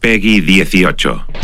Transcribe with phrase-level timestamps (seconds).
[0.00, 1.37] Peggy 18.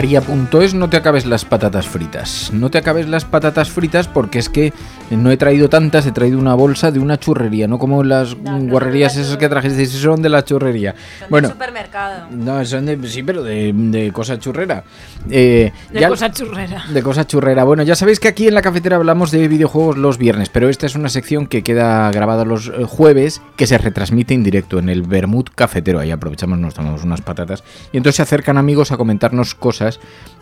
[0.00, 2.50] María.es, no te acabes las patatas fritas.
[2.54, 4.72] No te acabes las patatas fritas porque es que
[5.10, 9.18] no he traído tantas, he traído una bolsa de una churrería, no como las guarrerías
[9.18, 10.94] esas que trajiste, son de la churrería.
[11.28, 12.28] bueno, de supermercado.
[12.30, 14.84] No, son de, sí, pero de, cosa churrera.
[15.28, 16.82] Eh, de cosa churrera.
[16.88, 17.64] De cosa churrera.
[17.64, 20.86] Bueno, ya sabéis que aquí en la cafetera hablamos de videojuegos los viernes, pero esta
[20.86, 24.88] es una sección que queda grabada los eh, jueves, que se retransmite en directo en
[24.88, 25.98] el Bermud Cafetero.
[25.98, 27.64] Ahí aprovechamos, nos tomamos unas patatas.
[27.92, 29.89] Y entonces se acercan amigos a comentarnos cosas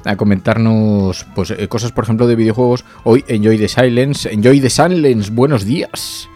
[0.04, 2.84] a comentarnos pues, eh, cosas, por ejemplo, de videojuegos.
[3.04, 4.32] Hoy Enjoy the Silence.
[4.32, 6.28] Enjoy the Silence, buenos días.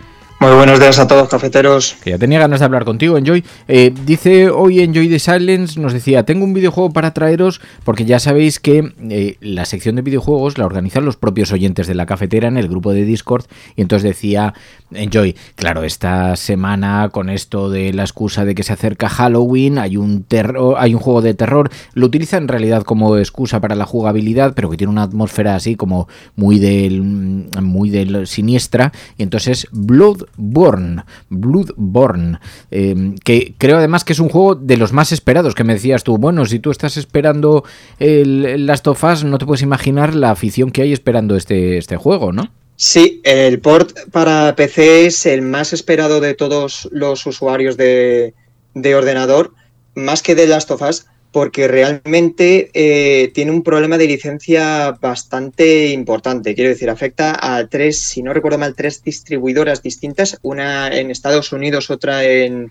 [0.43, 1.95] Muy buenos días a todos, cafeteros.
[2.03, 3.44] Que ya tenía ganas de hablar contigo, Enjoy.
[3.69, 8.19] Eh, dice hoy Enjoy the Silence, nos decía, tengo un videojuego para traeros, porque ya
[8.19, 12.49] sabéis que eh, la sección de videojuegos la organizan los propios oyentes de la cafetera
[12.49, 13.44] en el grupo de Discord,
[13.77, 14.53] y entonces decía,
[14.91, 19.97] Enjoy, claro, esta semana con esto de la excusa de que se acerca Halloween, hay
[19.97, 23.87] un, terror, hay un juego de terror, lo utiliza en realidad como excusa para la
[23.87, 29.69] jugabilidad, pero que tiene una atmósfera así como muy del, muy del siniestra, y entonces
[29.71, 32.38] Blood Bloodborne, Bloodborne,
[32.70, 36.04] eh, que creo además que es un juego de los más esperados, que me decías
[36.04, 37.65] tú, bueno, si tú estás esperando
[37.98, 41.97] el, Last of Us, no te puedes imaginar la afición que hay esperando este, este
[41.97, 42.53] juego, ¿no?
[42.76, 48.34] Sí, el port para PC es el más esperado de todos los usuarios de,
[48.75, 49.53] de ordenador,
[49.94, 55.88] más que de Last of Us, porque realmente eh, tiene un problema de licencia bastante
[55.88, 56.54] importante.
[56.54, 61.50] Quiero decir, afecta a tres, si no recuerdo mal, tres distribuidoras distintas, una en Estados
[61.53, 62.71] Unidos, otra en,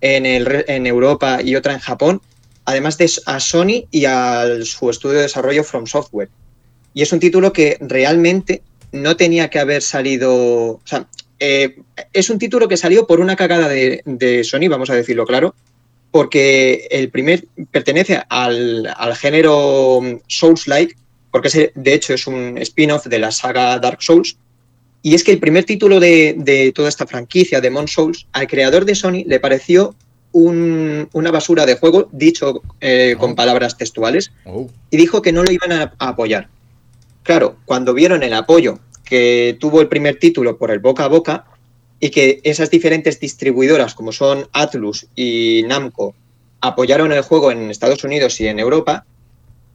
[0.00, 2.22] en, Europa y otra en Japón,
[2.64, 6.28] además de a Sony y a su estudio de desarrollo From Software.
[6.94, 8.62] Y es un título que realmente
[8.92, 11.08] no tenía que haber salido, o sea,
[11.40, 11.80] eh,
[12.12, 15.56] es un título que salió por una cagada de Sony, vamos a decirlo claro,
[16.16, 20.96] porque el primer pertenece al, género Souls-like,
[21.30, 24.38] porque de hecho es un spin-off de la saga Dark Souls.
[25.02, 28.86] Y es que el primer título de, toda esta franquicia, de Mon Souls, al creador
[28.86, 29.94] de Sony le pareció
[30.32, 33.36] una basura de juego, dicho eh, con oh.
[33.36, 34.70] palabras textuales, oh.
[34.90, 36.48] y dijo que no lo iban a apoyar.
[37.24, 41.44] Claro, cuando vieron el apoyo que tuvo el primer título por el boca a boca,
[42.00, 46.14] y que esas diferentes distribuidoras como son Atlus y Namco
[46.60, 49.06] apoyaron el juego en Estados Unidos y en Europa,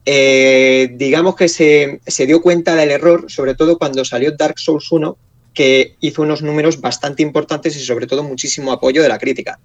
[0.05, 5.17] eh, digamos que se, dio cuenta del error, sobre todo cuando salió Dark Souls 1,
[5.53, 9.59] que hizo unos números bastante importantes y sobre todo muchísimo apoyo de la crítica.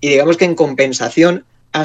[0.00, 1.82] Y digamos que en compensación a,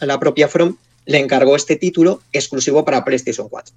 [0.00, 3.74] a la propia From le encargó este título exclusivo para PlayStation 4.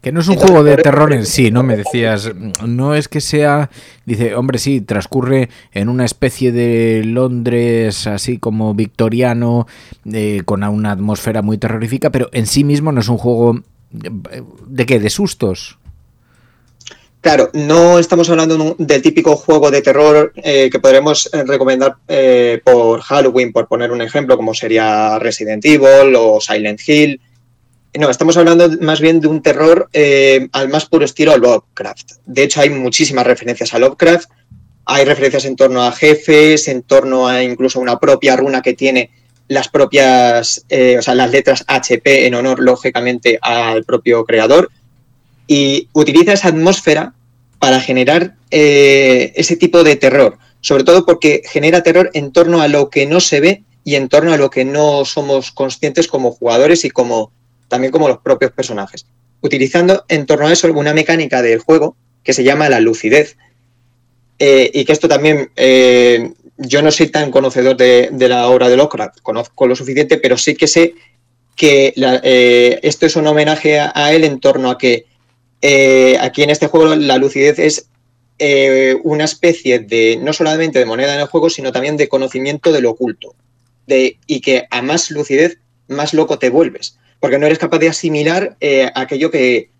[0.00, 1.62] Que no es un juego de terror en sí, ¿no?
[1.62, 2.30] Me decías,
[2.66, 3.70] no es que sea,
[4.04, 9.66] dice, hombre, sí, transcurre en una especie de Londres así como victoriano,
[10.12, 14.42] eh, con una atmósfera muy terrorífica, pero en sí mismo no es un juego de,
[14.66, 15.78] de qué, de sustos.
[17.20, 21.96] Claro, no estamos hablando del típico juego de terror eh, que podremos eh, recomendar
[22.64, 27.20] por Halloween, por poner un ejemplo, como sería Resident Evil o Silent Hill,
[27.98, 32.12] no, estamos hablando más bien de un terror eh, al más puro estilo Lovecraft.
[32.24, 34.30] De hecho, hay muchísimas referencias a Lovecraft.
[34.86, 39.10] Hay referencias en torno a jefes, en torno a incluso una propia runa que tiene
[39.48, 44.70] las propias, eh, o sea, las letras HP en honor, lógicamente, al propio creador.
[45.46, 47.14] y utiliza esa atmósfera
[47.58, 52.68] para generar eh, ese tipo de terror, sobre todo porque genera terror en torno a
[52.68, 56.30] lo que no se ve y en torno a lo que no somos conscientes como
[56.30, 57.32] jugadores y como
[57.72, 59.06] también como los propios personajes.
[59.40, 63.36] Utilizando en torno a eso una mecánica del juego que se llama la lucidez,
[64.38, 68.76] eh, y que esto también, eh, yo no soy tan conocedor de, la obra de
[68.76, 70.94] Lovecraft, conozco lo suficiente, pero sí que sé
[71.56, 71.94] que
[72.82, 75.06] esto es un homenaje a, él en torno a que
[76.20, 77.86] aquí en este juego la lucidez es
[78.44, 82.72] eh, una especie de, no solamente de moneda en el juego, sino también de conocimiento
[82.72, 83.36] de lo oculto.
[83.86, 86.98] De, y que a más lucidez, más loco te vuelves.
[87.22, 89.70] Porque no eres capaz de asimilar eh, aquello que,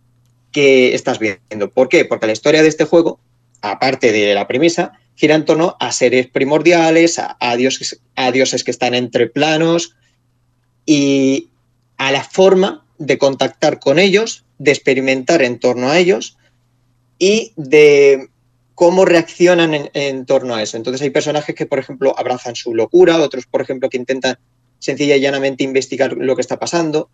[0.55, 1.71] estás viendo.
[1.71, 2.05] ¿Por qué?
[2.05, 3.19] Porque la historia de este juego,
[3.63, 8.71] aparte de la premisa, gira en torno a seres primordiales, a, dioses, a dioses que
[8.71, 9.97] están entre planos
[10.87, 11.49] y
[11.97, 16.37] a la forma de contactar con ellos, de experimentar en torno a ellos
[17.19, 18.29] y de
[18.77, 20.77] cómo reaccionan en, torno a eso.
[20.77, 24.39] Entonces hay personajes que, por ejemplo, abrazan su locura, otros, por ejemplo, que intentan
[24.79, 27.11] sencilla y llanamente investigar lo que está pasando.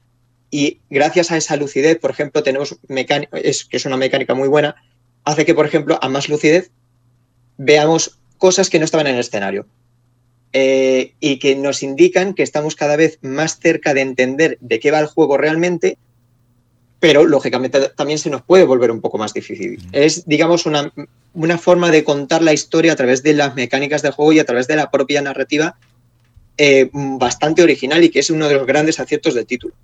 [0.51, 2.77] Y gracias a esa lucidez, por ejemplo, tenemos
[3.33, 4.77] es, que es una mecánica muy buena,
[5.25, 6.71] hace que, por ejemplo, a más lucidez
[7.57, 9.67] veamos cosas que no estaban en el escenario.
[10.55, 14.91] Eh, y que nos indican que estamos cada vez más cerca de entender de qué
[14.91, 15.99] va el juego realmente
[17.01, 19.81] pero lógicamente también se nos puede volver un poco más difícil.
[19.93, 20.93] Es, digamos, una,
[21.33, 24.45] una, forma de contar la historia a través de las mecánicas del juego y a
[24.45, 25.77] través de la propia narrativa
[26.61, 29.75] eh, bastante original y que es uno de los grandes aciertos del título.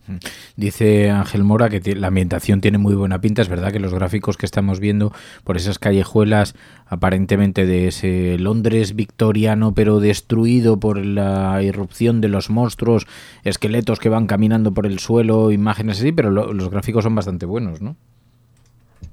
[0.57, 4.37] Dice Ángel Mora que la ambientación tiene muy buena pinta, es verdad que los gráficos
[4.37, 5.13] que estamos viendo
[5.45, 6.57] por esas callejuelas
[6.87, 13.07] aparentemente de ese Londres victoriano pero destruido por la irrupción de los monstruos,
[13.45, 17.81] esqueletos que van caminando por el suelo, imágenes así, pero los gráficos son bastante buenos,
[17.81, 17.95] ¿no?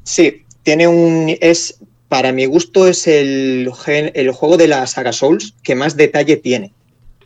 [0.02, 5.54] Sí, tiene un es para mi gusto es el, el juego de la saga Souls
[5.62, 6.74] que más detalle tiene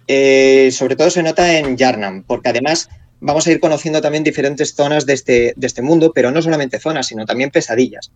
[0.08, 4.76] eh, sobre todo se nota en Yarnam, porque además vamos a ir conociendo también diferentes
[4.76, 8.12] zonas de este, de este mundo, pero no solamente zonas, sino también pesadillas.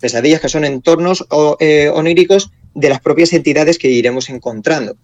[0.00, 1.26] Pesadillas que son entornos
[1.60, 4.96] eh, oníricos de las propias entidades que iremos encontrando.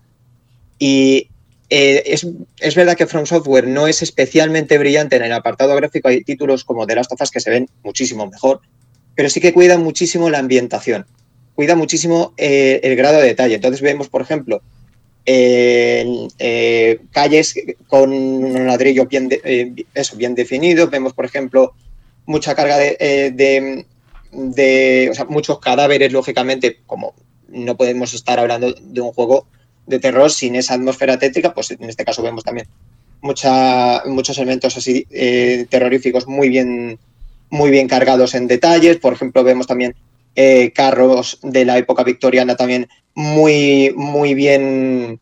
[0.79, 1.29] Y
[1.70, 6.08] eh, es, verdad que From Software no es especialmente brillante en el apartado gráfico.
[6.08, 8.61] Hay títulos como The Last of que se ven muchísimo mejor,
[9.14, 11.06] pero sí que cuida muchísimo la ambientación,
[11.55, 13.56] cuida muchísimo el grado de detalle.
[13.56, 14.62] Entonces vemos, por ejemplo,
[15.30, 17.54] eh, calles
[17.86, 20.88] con un ladrillo bien, eh, eso, bien definido.
[20.88, 21.75] Vemos, por ejemplo,
[22.25, 23.84] mucha carga de, eh,
[24.32, 27.14] de, muchos cadáveres, lógicamente, como
[27.48, 29.46] no podemos estar hablando de un juego
[29.86, 32.66] de terror sin esa atmósfera tétrica, pues en este caso vemos también
[33.20, 35.06] mucha, muchos elementos así
[35.70, 36.98] terroríficos muy bien,
[37.50, 38.96] muy bien cargados en detalles.
[38.96, 39.94] Por ejemplo, vemos también
[40.75, 45.20] carros de la época victoriana también muy, muy bien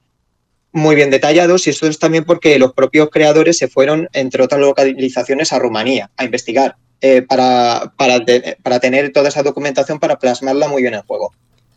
[0.77, 4.61] muy bien detallados y esto es también porque los propios creadores se fueron, entre otras
[4.61, 10.83] localizaciones, a Rumanía a investigar eh, para, para, tener toda esa documentación para plasmarla muy
[10.83, 11.33] bien en el juego.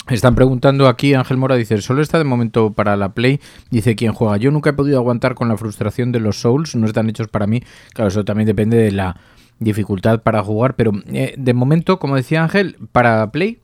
[0.10, 3.40] Están preguntando aquí, Ángel Mora dice, solo está de momento para la Play,
[3.70, 4.38] dice quien juega.
[4.38, 7.48] Yo nunca he podido aguantar con la frustración de los Souls, no están hechos para
[7.48, 7.62] mí.
[7.94, 9.16] Claro, eso también depende de la
[9.60, 13.60] dificultad para jugar, pero eh, de momento, como decía Ángel, para Play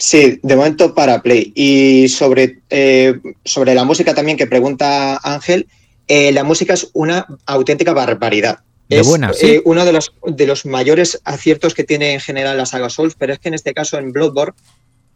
[0.00, 1.52] Sí, de momento para Play.
[1.54, 5.68] Y sobre, eh, sobre la música también que pregunta Ángel,
[6.08, 8.60] eh, la música es una auténtica barbaridad.
[8.88, 9.06] es
[9.42, 13.14] eh, uno de los, de los mayores aciertos que tiene en general la saga Souls,
[13.14, 14.54] pero es que en este caso en Bloodborne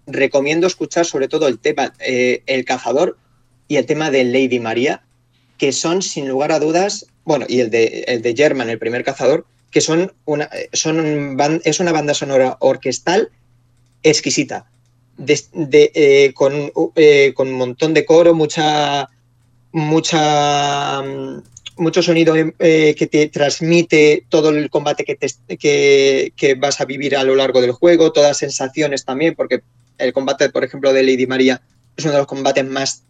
[0.07, 3.17] recomiendo escuchar sobre todo el tema El Cazador
[3.69, 5.03] y el tema de Lady María,
[5.57, 9.03] que son sin lugar a dudas, bueno, y el de, el de German, el primer
[9.03, 13.31] cazador, que son una, son, es una banda sonora orquestal
[14.05, 14.71] exquisita.
[15.19, 19.09] Eh, con, eh, con, un montón de coro, mucha,
[19.73, 21.43] mucha, mm,
[21.79, 27.25] mucho sonido eh, que te transmite todo el combate que, que, vas a vivir a
[27.25, 29.63] lo largo del juego, todas las sensaciones también, porque
[29.99, 31.61] el combate, por ejemplo, de Lady María
[31.97, 33.03] es uno de los combates más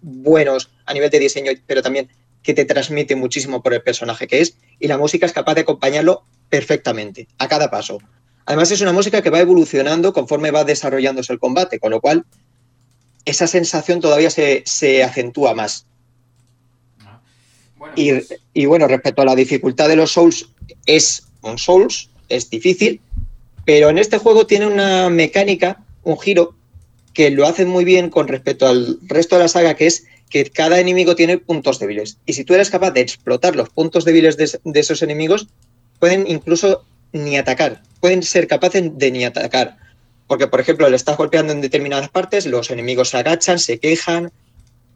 [0.00, 2.08] buenos a nivel de diseño, pero también
[2.44, 5.62] que te transmite muchísimo por el personaje que es, y la música es capaz de
[5.62, 7.98] acompañarlo perfectamente, a cada paso.
[8.46, 12.26] Además es una música que va evolucionando conforme va desarrollándose el combate, con lo cual
[13.24, 15.86] esa sensación todavía se, acentúa más.
[17.96, 20.48] y, bueno, respecto a la dificultad de los Souls,
[20.84, 23.00] es un Souls, es difícil,
[23.64, 26.54] pero en este juego tiene una mecánica, un giro,
[27.14, 30.04] que lo hace muy bien con respecto al resto de la saga, que es
[30.34, 32.18] que cada enemigo tiene puntos débiles.
[32.26, 35.46] Y si tú eres capaz de explotar los puntos débiles de esos enemigos,
[36.00, 39.76] pueden incluso ni atacar, pueden ser capaces de ni atacar.
[40.26, 44.32] Porque, por ejemplo, le estás golpeando en determinadas partes, los enemigos se agachan, se quejan,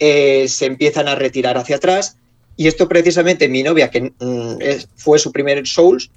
[0.00, 2.16] eh, se empiezan a retirar hacia atrás.
[2.57, 4.57] Y esto precisamente mi novia, que mm,
[4.97, 6.11] fue su primer Souls,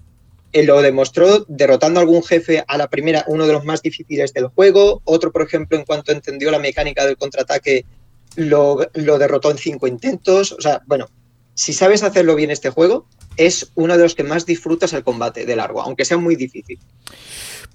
[0.51, 4.33] eh, lo demostró derrotando a algún jefe a la primera, uno de los más difíciles
[4.33, 5.03] del juego.
[5.03, 7.85] Otro, por ejemplo, en cuanto entendió la mecánica del contraataque,
[8.35, 10.51] lo, lo derrotó en cinco intentos.
[10.53, 11.07] O sea, bueno,
[11.53, 13.07] si sabes hacerlo bien este juego,
[13.37, 16.79] es uno de los que más disfrutas el combate de largo, aunque sea muy difícil.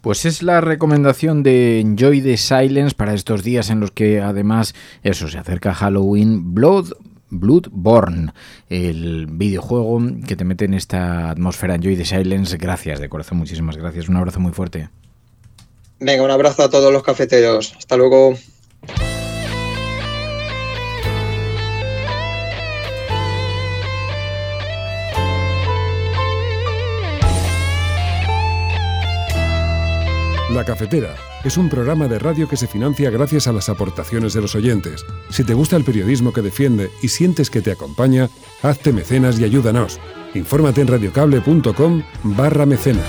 [0.01, 4.75] Pues es la recomendación de Enjoy the Silence para estos días en los que además
[5.03, 6.93] eso se acerca Halloween Blood
[7.29, 8.33] Bloodborne,
[8.69, 12.57] el videojuego que te mete en esta atmósfera Enjoy the Silence.
[12.57, 14.09] Gracias de corazón, muchísimas gracias.
[14.09, 14.91] Un abrazo muy fuerte.
[15.99, 17.75] Venga, un abrazo a todos los cafeteros.
[17.77, 18.37] Hasta luego.
[30.57, 34.41] La Cafetera es un programa de radio que se financia gracias a las aportaciones de
[34.41, 35.05] los oyentes.
[35.29, 38.31] Si te gusta el periodismo que defiende y sientes que te acompaña,
[38.63, 40.01] hazte mecenas y ayúdanos.
[40.33, 43.05] Infórmate en radiocable.com barra mecenas.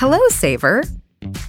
[0.00, 0.80] Hello, Saver.